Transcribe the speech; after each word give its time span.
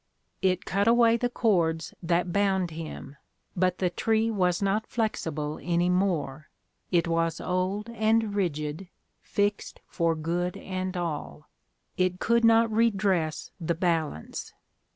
It 0.41 0.65
cut 0.65 0.87
away 0.87 1.15
the 1.15 1.29
cords 1.29 1.93
that 2.01 2.33
bound 2.33 2.71
him; 2.71 3.17
but 3.55 3.77
the 3.77 3.91
tree 3.91 4.31
was 4.31 4.59
not 4.59 4.87
flexible 4.87 5.59
any 5.61 5.89
more, 5.91 6.49
it 6.89 7.07
was 7.07 7.39
old 7.39 7.87
and 7.91 8.33
rigid, 8.33 8.87
fixed 9.21 9.79
for 9.85 10.15
good 10.15 10.57
and 10.57 10.97
all; 10.97 11.49
it 11.97 12.19
could 12.19 12.43
not 12.43 12.71
redress 12.71 13.51
the 13.61 13.75
balance. 13.75 14.53